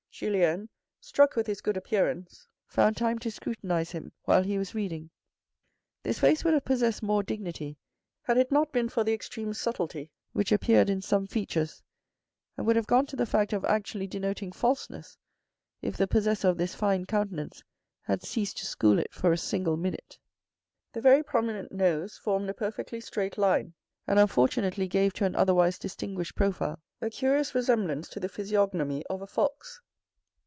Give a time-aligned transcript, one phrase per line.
[0.13, 0.69] Julien,
[0.99, 5.09] struck with his good appearance, found time to scrutinise him while he was reading.
[6.03, 7.79] This face would have possessed more dignity
[8.21, 11.81] had it not been for the extreme sublety which appeared in some features,
[12.55, 15.17] and would have gone to the fact of actually denoting falseness
[15.81, 17.63] if the possessor of this fine countenance
[18.03, 20.19] had ceased to school it for a single minute.
[20.93, 23.73] The very prominent nose formed a perfectly straight line
[24.05, 29.23] and unfortunately gave to an otherwise distinguished profile, a curious resemblance to the physiognomy of
[29.23, 29.81] a fox.